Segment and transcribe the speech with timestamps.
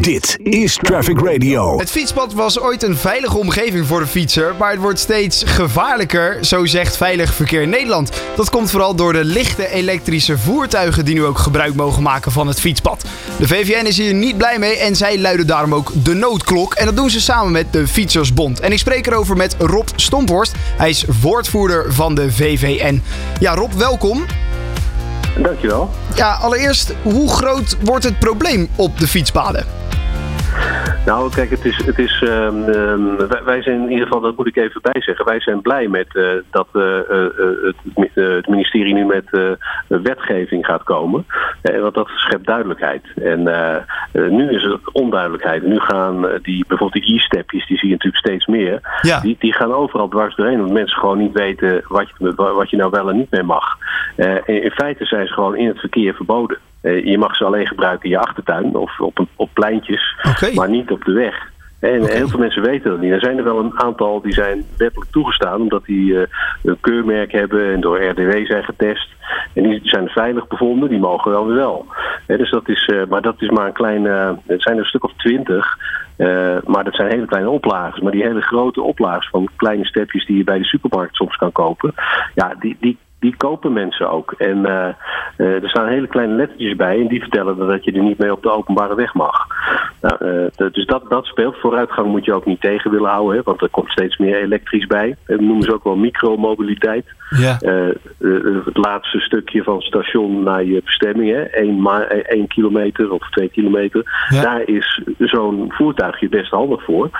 [0.00, 1.78] Dit is Traffic Radio.
[1.78, 6.44] Het fietspad was ooit een veilige omgeving voor de fietser, maar het wordt steeds gevaarlijker,
[6.44, 8.10] zo zegt Veilig Verkeer Nederland.
[8.36, 12.46] Dat komt vooral door de lichte elektrische voertuigen die nu ook gebruik mogen maken van
[12.46, 13.04] het fietspad.
[13.38, 16.74] De VVN is hier niet blij mee en zij luiden daarom ook de noodklok.
[16.74, 18.60] En dat doen ze samen met de Fietsersbond.
[18.60, 20.54] En ik spreek erover met Rob Stomphorst.
[20.76, 23.02] Hij is woordvoerder van de VVN.
[23.40, 24.24] Ja, Rob, welkom.
[25.42, 25.90] Dankjewel.
[26.14, 29.77] Ja, allereerst, hoe groot wordt het probleem op de fietspaden?
[31.08, 34.46] Nou, kijk, het is, het is, ehm, ehm, wij, zijn in ieder geval, dat moet
[34.46, 36.98] ik even bijzeggen, wij zijn blij met uh, dat uh,
[37.62, 37.76] het,
[38.14, 41.26] het, ministerie nu met wetgeving gaat komen.
[41.62, 43.02] want dat schept duidelijkheid.
[43.22, 43.42] En
[44.12, 45.62] nu is er onduidelijkheid.
[45.62, 49.20] Nu gaan die, bijvoorbeeld die e-stepjes, die zie je natuurlijk steeds meer, ja.
[49.20, 52.76] die, die gaan overal dwars doorheen, omdat mensen gewoon niet weten wat je, wat je
[52.76, 53.76] nou wel en niet meer mag.
[54.16, 56.58] In, in feite zijn ze gewoon in het verkeer verboden.
[56.80, 60.54] Je mag ze alleen gebruiken in je achtertuin of op, op pleintjes, okay.
[60.54, 61.50] maar niet op de weg.
[61.80, 62.16] En Okay.
[62.16, 63.12] heel veel mensen weten dat niet.
[63.12, 66.22] Er zijn er wel een aantal die zijn wettelijk toegestaan omdat die uh,
[66.62, 69.08] een keurmerk hebben en door RDW zijn getest.
[69.54, 71.86] En die zijn veilig bevonden, die mogen wel weer wel.
[72.26, 74.80] He, dus dat is, uh, maar dat is maar een kleine, uh, het zijn er
[74.80, 75.78] een stuk of twintig.
[76.64, 78.00] maar dat zijn hele kleine oplagers.
[78.00, 81.52] Maar die hele grote oplagers van kleine stepjes die je bij de supermarkt soms kan
[81.52, 81.94] kopen.
[82.34, 84.32] Ja, die, die, die kopen mensen ook.
[84.32, 84.88] En uh,
[85.36, 88.32] uh, er staan hele kleine lettertjes bij en die vertellen dat je er niet mee
[88.32, 89.46] op de openbare weg mag.
[90.00, 91.56] Nou, uh, dus dat, dat speelt.
[91.56, 94.86] Vooruitgang moet je ook niet tegen willen houden, hè, want er komt steeds meer elektrisch
[94.86, 95.16] bij.
[95.26, 97.16] Dat noemen ze ook wel micromobiliteit.
[97.28, 97.58] Ja.
[98.64, 104.42] het laatste stukje van station naar je bestemming, hè, één, kilometer of twee kilometer, Ja.
[104.42, 107.10] daar is zo'n voertuigje best handig voor.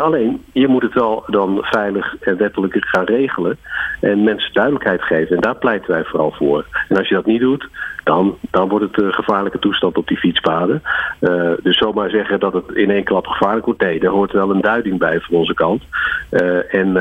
[0.00, 3.58] alleen, je moet het wel dan veilig en wettelijk gaan regelen
[4.00, 5.37] en mensen duidelijkheid geven.
[5.38, 6.66] En daar pleiten wij vooral voor.
[6.88, 7.68] En als je dat niet doet,
[8.08, 10.82] dan, dan wordt het een gevaarlijke toestand op die fietspaden.
[11.20, 14.50] Uh, dus zomaar zeggen dat het in één klap gevaarlijk wordt, nee, daar hoort wel
[14.50, 15.82] een duiding bij van onze kant.
[16.30, 16.92] Uh, en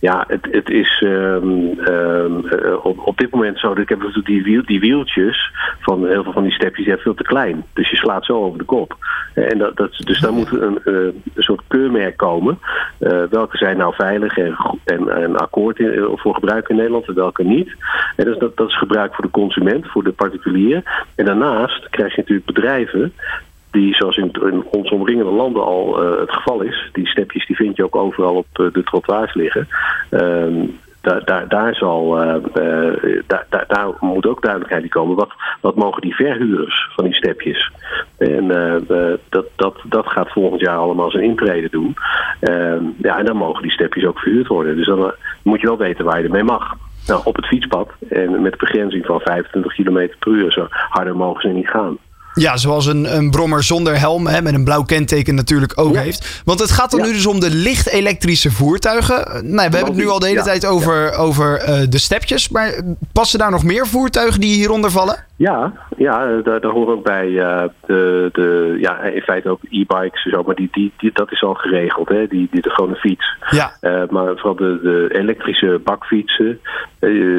[0.00, 2.44] ja, het, het is um, um,
[2.82, 6.32] op, op dit moment zo, ik heb natuurlijk die, wiel, die wieltjes van heel veel
[6.32, 7.64] van die stepjes zijn veel te klein.
[7.72, 8.96] Dus je slaat zo over de kop.
[9.34, 12.58] En dat, dat, dus daar moet een, soort keurmerk komen.
[13.30, 15.82] welke zijn nou veilig en, en, akkoord
[16.14, 17.76] voor gebruik in Nederland en welke niet.
[18.24, 21.06] Dus dat, dat is gebruik voor de consument, voor de particulier.
[21.14, 23.12] En daarnaast krijg je natuurlijk bedrijven
[23.70, 26.88] die zoals in, in onze omringende landen al uh, het geval is.
[26.92, 29.68] Die stepjes die vind je ook overal op uh, de trottoirs liggen.
[30.10, 30.68] Uh,
[31.24, 32.10] daar, daar, zal,
[33.48, 35.16] daar, moet ook duidelijkheid komen.
[35.16, 37.70] Wat, wat mogen die verhuurders van die stepjes?
[38.16, 38.48] En
[39.28, 41.96] dat, dat, dat gaat volgend jaar allemaal zijn intrede doen.
[42.40, 44.76] Ehm, ja, en dan mogen die stepjes ook verhuurd worden.
[44.76, 45.12] Dus dan
[45.42, 46.76] moet je wel weten waar je ermee mag.
[47.08, 50.52] Nou, op het fietspad en met begrenzing van 25 km per uur.
[50.52, 51.98] Zo harder mogen ze niet gaan.
[52.40, 56.00] Ja, zoals een, een brommer zonder helm, hè, met een blauw kenteken natuurlijk ook ja.
[56.00, 56.42] heeft.
[56.44, 57.06] Want het gaat dan ja.
[57.06, 59.24] nu dus om de licht elektrische voertuigen.
[59.54, 60.44] Nou, we hebben het nu al de hele ja.
[60.44, 62.48] tijd over, over uh, de stepjes.
[62.48, 62.82] Maar
[63.12, 65.24] passen daar nog meer voertuigen die hieronder vallen?
[65.36, 70.24] Ja, ja daar, daar horen ook bij uh, de, de, ja, in feite ook e-bikes
[70.24, 70.42] en zo.
[70.42, 72.26] Maar die, die, die, dat is al geregeld, hè?
[72.26, 73.36] Die, die de gewone fiets.
[73.50, 73.72] Ja.
[73.80, 76.60] Uh, maar vooral de, de elektrische bakfietsen,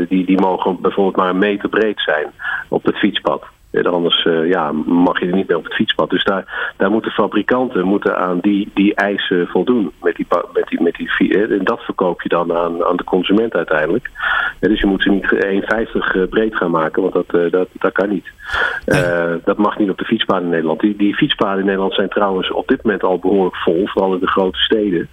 [0.10, 2.26] die, die mogen bijvoorbeeld maar een meter breed zijn
[2.68, 3.44] op het fietspad.
[3.72, 6.10] En anders uh, ja, mag je er niet meer op het fietspad.
[6.10, 9.92] Dus daar, daar moeten fabrikanten moeten aan die, die eisen voldoen.
[10.02, 13.54] Met die, met die, met die, en dat verkoop je dan aan, aan de consument
[13.54, 14.10] uiteindelijk.
[14.60, 18.28] Dus je moet ze niet 1,50 breed gaan maken, want dat, dat, dat kan niet.
[18.86, 20.80] Uh, dat mag niet op de fietspaden in Nederland.
[20.80, 24.20] Die, die fietspaden in Nederland zijn trouwens op dit moment al behoorlijk vol, vooral in
[24.20, 25.10] de grote steden.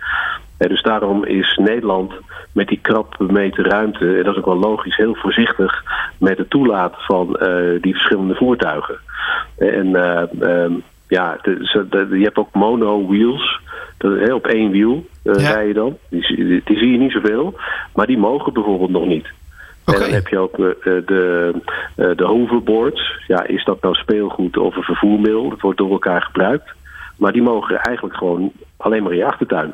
[0.58, 2.12] En dus daarom is Nederland
[2.52, 5.82] met die krap meter ruimte, en dat is ook wel logisch, heel voorzichtig
[6.18, 8.98] met het toelaten van uh, die verschillende voertuigen.
[9.58, 13.60] En uh, um, ja, de, de, je hebt ook mono-wheels.
[13.98, 15.52] He, op één wiel uh, ja.
[15.52, 15.96] rij je dan.
[16.08, 17.54] Die, die, die, zie je niet zoveel.
[17.94, 19.26] Maar die mogen bijvoorbeeld nog niet.
[19.84, 20.00] Okay.
[20.00, 21.52] En dan heb je ook uh, de,
[21.96, 23.24] uh, de hoverboards.
[23.26, 25.48] Ja, is dat nou speelgoed of een vervoermiddel?
[25.48, 26.74] Dat wordt door elkaar gebruikt.
[27.16, 29.72] Maar die mogen eigenlijk gewoon alleen maar in je achtertuin.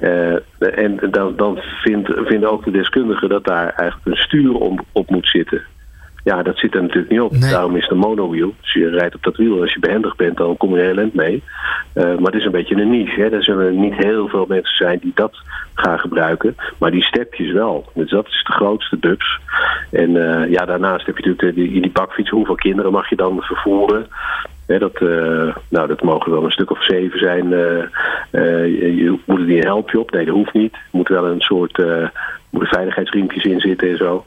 [0.00, 4.78] Uh, en dan, dan vindt, vinden ook de deskundigen dat daar eigenlijk een stuur om,
[4.92, 5.62] op moet zitten.
[6.24, 7.30] Ja, dat zit er natuurlijk niet op.
[7.30, 7.50] Nee.
[7.50, 8.54] Daarom is het een monowiel.
[8.60, 9.60] Dus je rijdt op dat wiel.
[9.60, 11.42] Als je behendig bent, dan kom je heel eind mee.
[11.94, 13.20] Uh, maar het is een beetje een niche.
[13.20, 13.28] Hè.
[13.28, 15.36] Er zullen niet heel veel mensen zijn die dat
[15.74, 16.56] gaan gebruiken.
[16.78, 17.90] Maar die stepjes wel.
[17.94, 19.40] Dus dat is de grootste dubs.
[19.90, 22.30] En uh, ja, daarnaast heb je natuurlijk die, die bakfiets.
[22.30, 24.06] Hoeveel kinderen mag je dan vervoeren?
[24.76, 27.50] Dat, uh, nou, dat mogen wel een stuk of zeven zijn.
[27.50, 27.60] Uh,
[28.32, 30.10] uh, je, je moet er niet een helpje op?
[30.10, 30.72] Nee, dat hoeft niet.
[30.72, 31.82] Er moet wel een soort
[32.50, 34.24] moeten veiligheidsriempjes in zitten en zo.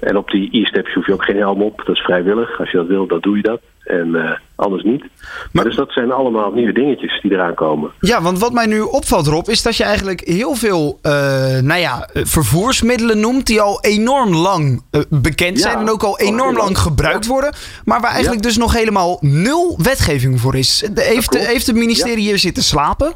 [0.00, 1.82] en op die e-steps hoef je ook geen helm op.
[1.84, 2.58] Dat is vrijwillig.
[2.58, 3.60] Als je dat wil, dan doe je dat.
[3.84, 5.04] En eh, anders niet.
[5.52, 7.90] Maar, dus dat zijn allemaal nieuwe dingetjes die eraan komen.
[8.00, 11.12] Ja, want wat mij nu opvalt, Rob, is dat je eigenlijk heel veel uh,
[11.58, 16.56] nou ja, vervoersmiddelen noemt die al enorm lang uh, bekend zijn en ook al enorm
[16.56, 17.54] lang gebruikt worden.
[17.84, 20.90] Maar waar eigenlijk dus nog helemaal nul wetgeving voor is.
[20.94, 23.12] Heeft, heeft het ministerie hier zitten slapen?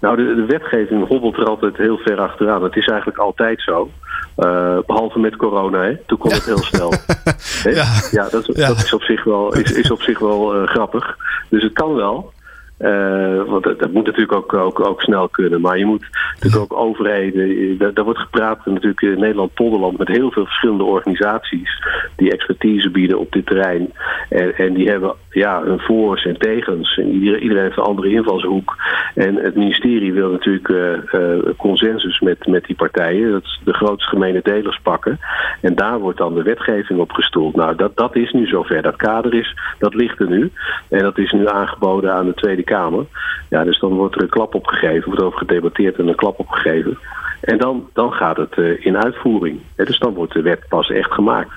[0.00, 2.62] Nou, de, de, wetgeving hobbelt er altijd heel ver achteraan.
[2.62, 3.90] Het is eigenlijk altijd zo.
[4.38, 5.96] Uh, behalve met corona, hè.
[6.06, 6.92] toen kon het heel snel.
[7.74, 7.86] ja.
[8.10, 11.16] ja, dat, dat, is op zich wel, is, is op zich wel uh, grappig.
[11.48, 12.32] Dus het kan wel.
[12.78, 15.60] Uh, want dat, moet natuurlijk ook, ook, ook snel kunnen.
[15.60, 16.06] Maar je moet
[16.40, 17.78] natuurlijk ook overheden.
[17.94, 21.82] Daar, wordt gepraat natuurlijk in Nederland-Polderland met heel veel verschillende organisaties
[22.16, 23.92] die expertise bieden op dit terrein.
[24.28, 26.98] En, en die hebben ja, hun voor's en tegens.
[26.98, 28.76] En iedereen, heeft een andere invalshoek.
[29.14, 33.32] En het ministerie wil natuurlijk uh, consensus met, met die partijen.
[33.32, 35.18] Dat de grootste gemene delers pakken.
[35.60, 37.56] En daar wordt dan de wetgeving op gestoeld.
[37.56, 38.82] Nou, dat, dat is nu zover.
[38.82, 40.50] Dat kader is, dat ligt er nu.
[40.88, 43.04] En dat is nu aangeboden aan de Tweede Kamer.
[43.48, 46.98] Ja, dus dan wordt er een klap opgegeven, wordt over gedebatteerd en een klap opgegeven.
[47.40, 49.60] En dan, dan gaat het uh, in uitvoering.
[49.76, 51.50] dus dan wordt de wet pas echt gemaakt.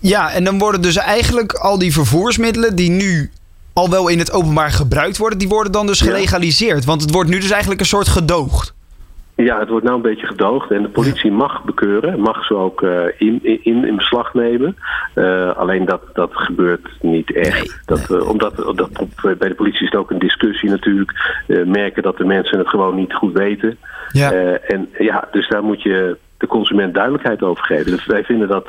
[0.00, 3.30] Ja, en dan worden dus eigenlijk al die vervoersmiddelen die nu
[3.72, 6.84] al wel in het openbaar gebruikt worden, die worden dan dus gelegaliseerd.
[6.84, 8.75] Want het wordt nu dus eigenlijk een soort gedoogd.
[9.36, 12.82] Ja, het wordt nou een beetje gedoogd en de politie mag bekeuren, mag ze ook
[12.82, 14.76] uh, in, in, in beslag nemen.
[15.14, 17.66] Uh, alleen dat, dat gebeurt niet echt.
[17.66, 18.18] Nee, dat, nee.
[18.18, 18.90] Uh, omdat dat,
[19.38, 21.42] bij de politie is het ook een discussie natuurlijk.
[21.66, 23.78] merken dat de mensen het gewoon niet goed weten.
[24.12, 24.32] Ja.
[24.56, 27.90] en ja, dus daar moet je de consument duidelijkheid over geven.
[27.90, 28.66] Dus wij vinden dat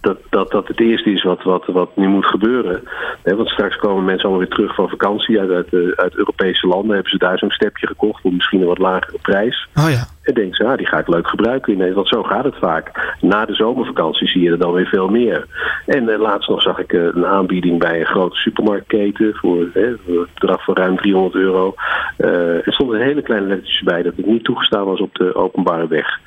[0.00, 2.82] dat, dat dat het eerste is wat, wat, wat nu moet gebeuren.
[3.22, 6.94] want straks komen mensen allemaal weer terug van vakantie uit, uit, uit Europese landen.
[6.94, 9.68] Hebben ze daar zo'n stepje gekocht voor misschien een wat lagere prijs.
[9.74, 10.06] Oh ja.
[10.22, 12.10] En denken ze, ah, die ga ik leuk gebruiken in Nederland.
[12.10, 13.16] Want zo gaat het vaak.
[13.20, 15.46] Na de zomervakantie zie je er dan weer veel meer.
[15.86, 19.86] En uh, laatst nog zag ik uh, een aanbieding bij een grote supermarktketen voor, uh,
[20.06, 21.74] een bedrag van ruim 300 euro.
[22.16, 26.18] er stonden hele kleine lettertjes bij dat het niet toegestaan was op de openbare weg.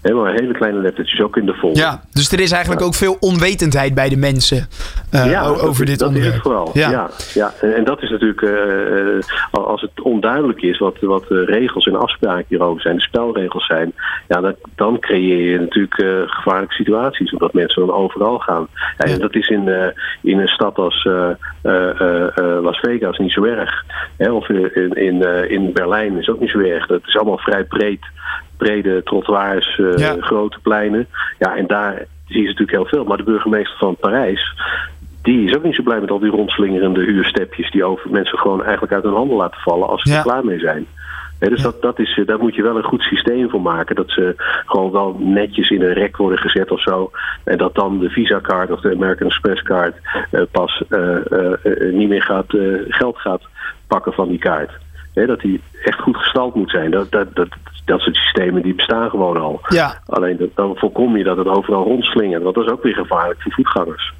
[0.00, 1.76] Helemaal hele kleine lettertjes, ook in de vol.
[1.76, 2.86] Ja, dus er is eigenlijk ja.
[2.86, 4.68] ook veel onwetendheid bij de mensen
[5.14, 6.34] uh, ja, over dit dat onderwerp.
[6.34, 6.70] is het vooral.
[6.72, 7.52] Ja, ja, ja.
[7.60, 9.20] En, en, dat is natuurlijk, uh,
[9.50, 13.92] als het onduidelijk is wat, wat de regels en afspraken hierover zijn, de spelregels zijn,
[14.28, 18.68] ja, dat, dan creëer je natuurlijk uh, gevaarlijke situaties, omdat mensen dan overal gaan.
[18.98, 19.92] Ja, en dat is in,
[20.22, 21.08] in een stad als
[22.62, 23.84] Las Vegas niet zo erg.
[24.16, 24.30] Hè?
[24.30, 26.86] Of in, in, in Berlijn is ook niet zo erg.
[26.86, 28.04] Dat is allemaal vrij breed
[28.60, 30.16] brede trottoirs, uh, ja.
[30.20, 31.06] grote pleinen.
[31.38, 33.04] Ja, en daar zie je natuurlijk heel veel.
[33.04, 34.54] Maar de burgemeester van Parijs,
[35.22, 38.62] die is ook niet zo blij met al die rondslingerende huurstepjes die over mensen gewoon
[38.62, 40.16] eigenlijk uit hun handen laten vallen als ze ja.
[40.16, 40.86] er klaar mee zijn.
[41.38, 41.64] He, dus ja.
[41.64, 43.96] dat, dat is, daar moet je wel een goed systeem voor maken.
[43.96, 44.34] Dat ze
[44.66, 47.10] gewoon wel netjes in een rek worden gezet of zo.
[47.44, 49.94] En dat dan de Visa card of de American Express card
[50.32, 50.82] uh, pas
[51.92, 52.56] niet meer gaat,
[52.88, 53.42] geld gaat
[53.86, 54.70] pakken van die kaart.
[55.14, 56.90] He, dat die echt goed gestald moet zijn.
[56.90, 57.48] Dat, dat, dat,
[57.84, 59.60] dat soort systemen die bestaan gewoon al.
[59.68, 60.00] Ja.
[60.06, 62.42] Alleen dat, dan voorkom je dat het overal rondslingert.
[62.42, 64.12] Want dat is ook weer gevaarlijk voor voetgangers.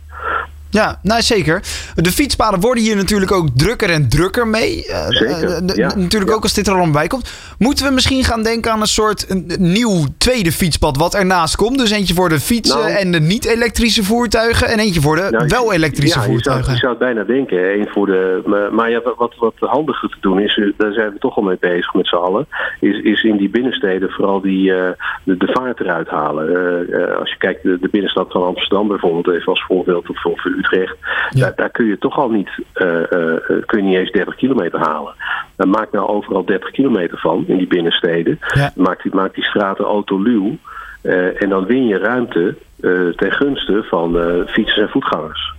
[0.71, 1.63] Ja, nou zeker.
[1.95, 4.85] De fietspaden worden hier natuurlijk ook drukker en drukker mee.
[5.09, 6.37] Zeker, uh, ja, natuurlijk ja.
[6.37, 7.55] ook als dit er allemaal bij komt.
[7.59, 11.79] Moeten we misschien gaan denken aan een soort een nieuw tweede fietspad wat ernaast komt?
[11.79, 12.91] Dus eentje voor de fietsen Nou.
[12.93, 14.69] en de niet-elektrische voertuigen.
[14.69, 16.73] En eentje voor de Nou, wel elektrische ja, je zou, voertuigen.
[16.73, 17.71] je zou het bijna denken.
[17.71, 21.13] één voor de, maar, maar ja, wat, wat handiger te doen is, eh, daar zijn
[21.13, 22.47] we toch al mee bezig met z'n allen,
[22.81, 24.91] is, is in die binnensteden vooral die, eh,
[25.25, 26.49] de, de vaart eruit halen.
[26.49, 30.25] Eh, eh, als je kijkt, de, de binnenstad van Amsterdam bijvoorbeeld, even als voorbeeld, of,
[30.25, 30.97] of Utrecht,
[31.31, 31.41] Ja.
[31.41, 33.37] daar, daar kun je toch al niet, eh, eh,
[33.67, 35.15] kun je niet eens 30 kilometer halen.
[35.57, 38.39] Dan maak nou overal 30 kilometer van in die binnensteden.
[38.55, 38.71] Ja.
[38.77, 40.57] Maak, die, maak die straten autoluw.
[41.03, 45.53] eh en dan win je ruimte eh, ten gunste van eh, fietsers en voetgangers.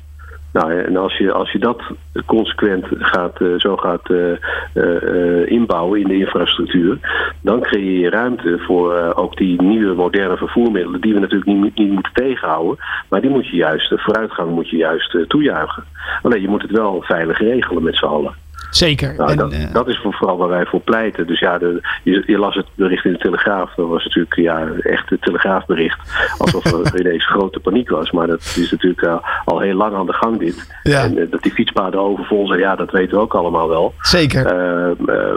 [0.53, 1.81] Nou, en als je, als je dat
[2.25, 6.98] consequent gaat, eh, zo gaat eh, inbouwen in de infrastructuur,
[7.41, 11.91] dan creëer je ruimte voor ook die nieuwe moderne vervoermiddelen, die we natuurlijk niet, niet
[11.91, 12.77] moeten tegenhouden,
[13.10, 15.84] maar die moet je juist, de vooruitgang moet je juist toejuichen.
[16.22, 18.34] Alleen je moet het wel veilig regelen met z'n allen.
[18.71, 19.13] Zeker.
[19.17, 21.27] Nou, en, dat, eh, dat is voor- vooral waar wij voor pleiten.
[21.27, 23.73] Dus ja, de, je, je las het bericht in de Telegraaf.
[23.75, 25.99] Dat was natuurlijk ja, echt het Telegraafbericht.
[26.37, 28.11] Alsof er ineens grote paniek was.
[28.11, 30.79] Maar dat is natuurlijk eh, al heel lang aan de gang dit.
[30.83, 31.03] Ja.
[31.03, 33.93] En eh, dat die fietspaden overvol zijn, ja, dat weten we ook allemaal wel.
[34.01, 34.43] zeker.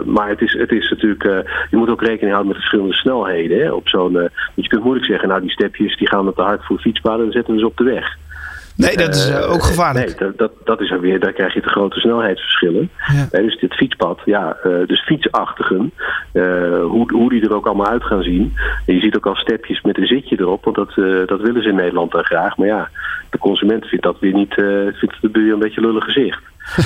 [0.05, 1.23] Maar het is, het is natuurlijk,
[1.69, 3.59] je moet ook rekening houden met verschillende snelheden.
[3.59, 6.41] Hè, op zo'n, want je kunt moeilijk zeggen, nou die stepjes die gaan met te
[6.41, 8.17] hard voor fietspaden, dan zetten we ze op de weg.
[8.75, 10.05] Nee, dat is uh, ook gevaarlijk.
[10.05, 12.89] nee, dat, dat, dat is er weer, daar krijg je te grote snelheidsverschillen.
[13.31, 13.39] Ja.
[13.41, 15.91] dus dit fietspad, ja, dus fietsachtigen,
[16.81, 18.53] hoe, hoe die er ook allemaal uit gaan zien.
[18.85, 20.93] En je ziet ook al stepjes met een zitje erop, want dat,
[21.27, 22.57] dat willen ze in Nederland dan graag.
[22.57, 22.89] Maar ja,
[23.29, 24.53] de consument vindt dat weer niet,
[24.93, 26.41] vindt het weer een beetje lullig gezicht.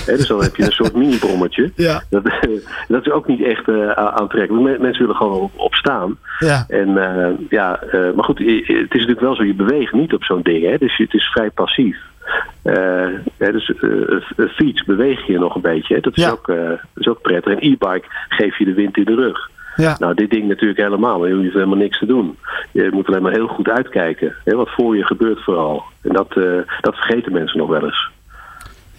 [0.05, 1.71] Dus dan heb je een soort mini-brommetje.
[1.79, 2.03] Ja.
[2.09, 2.23] Dat,
[2.87, 4.79] dat, is ook niet echt uh, aantrekkelijk.
[4.79, 6.17] Mensen willen gewoon op, op staan.
[6.39, 6.65] Ja.
[6.67, 10.23] En, uh, ja, uh, maar goed, het is natuurlijk wel zo, je beweegt niet op
[10.23, 10.65] zo'n ding.
[10.65, 10.77] Hè?
[10.77, 11.97] Dus het is vrij passief.
[13.37, 13.73] Hè, dus
[14.35, 15.95] een fiets beweeg je nog een beetje.
[15.95, 15.99] Hè?
[15.99, 17.53] Dat, is ook, dat is ook prettig.
[17.53, 19.49] Een e-bike geef je de wind in de rug.
[19.75, 19.95] Ja.
[19.99, 21.27] Nou, dit ding natuurlijk helemaal.
[21.27, 22.37] Je hoeft helemaal niks te doen.
[22.71, 24.35] Je moet alleen maar heel goed uitkijken.
[24.43, 25.83] Hè, wat voor je gebeurt vooral.
[26.01, 26.33] En dat,
[26.81, 28.09] dat vergeten mensen nog wel eens.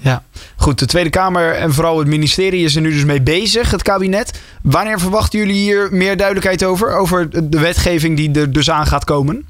[0.03, 0.23] Ja,
[0.57, 0.79] goed.
[0.79, 4.59] De Tweede Kamer en vooral het ministerie is er nu dus mee bezig, het kabinet.
[4.63, 6.97] Wanneer verwachten jullie hier meer duidelijkheid over?
[6.97, 9.49] Over de wetgeving die er dus aan gaat komen?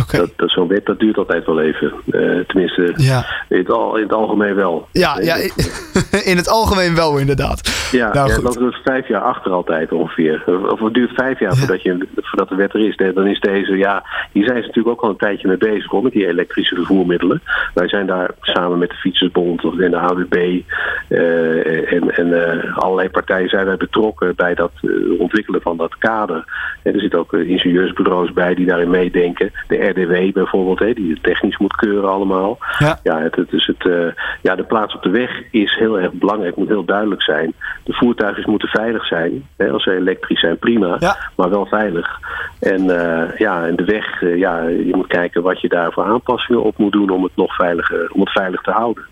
[0.00, 0.20] Okay.
[0.20, 1.92] Dat, dat Zo'n wet dat duurt altijd wel even.
[2.06, 3.26] Uh, tenminste, ja.
[3.48, 4.88] in, het al, in het algemeen wel.
[4.92, 5.34] Ja, ja
[6.30, 7.88] in het algemeen wel inderdaad.
[7.90, 10.42] Ja, nou, ja dat is vijf jaar achter altijd ongeveer.
[10.70, 13.14] Of het duurt vijf jaar voordat, je, voordat de wet er is.
[13.14, 16.02] Dan is deze, ja, hier zijn ze natuurlijk ook al een tijdje mee bezig hoor,
[16.02, 17.42] met die elektrische vervoermiddelen.
[17.74, 20.60] Wij zijn daar samen met de Fietsersbond en de AWB
[21.08, 24.72] uh, en, en uh, allerlei partijen zijn wij betrokken bij dat
[25.18, 26.44] ontwikkelen van dat kader.
[26.82, 31.22] En er zitten ook ingenieursbureaus bij die daarin meedenken de RDW bijvoorbeeld, hè, die het
[31.22, 32.58] technisch moet keuren allemaal.
[32.78, 34.06] Ja, ja, het, het is het, uh,
[34.42, 37.52] ja, de plaats op de weg is heel erg belangrijk, moet heel duidelijk zijn.
[37.84, 39.46] De voertuigen moeten veilig zijn.
[39.56, 41.16] Hè, als ze elektrisch zijn, prima, ja.
[41.36, 42.18] maar wel veilig.
[42.60, 46.04] En, uh, ja, en de weg, uh, ja, je moet kijken wat je daar voor
[46.04, 49.04] aanpassingen op moet doen om het nog veiliger, om het veilig te houden.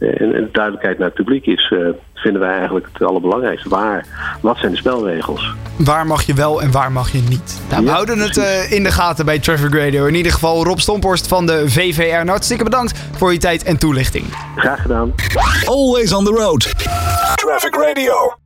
[0.00, 3.68] En, en duidelijkheid naar het publiek is, uh, vinden wij eigenlijk het allerbelangrijkste.
[3.68, 4.06] Waar,
[4.40, 5.54] wat zijn de spelregels?
[5.76, 7.60] Waar mag je wel en waar mag je niet?
[7.70, 10.06] Nou, we houden het uh, in de gaten bij Traffic Radio.
[10.06, 12.10] In ieder geval Rob Stomporst van de VVR.
[12.10, 14.24] Nou, hartstikke bedankt voor je tijd en toelichting.
[14.56, 15.14] Graag gedaan.
[15.64, 16.72] Always on the road.
[17.34, 18.40] Traffic Radio.